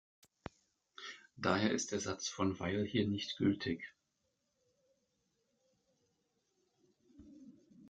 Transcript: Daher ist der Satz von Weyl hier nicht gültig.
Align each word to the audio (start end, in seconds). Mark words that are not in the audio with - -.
Daher 1.37 1.69
ist 1.69 1.91
der 1.91 1.99
Satz 1.99 2.27
von 2.27 2.59
Weyl 2.59 2.87
hier 2.87 3.05
nicht 3.05 3.37
gültig. 3.37 3.93